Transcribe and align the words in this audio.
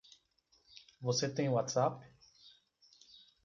Você 0.99 1.29
tem 1.29 1.47
WhatsApp? 1.51 2.03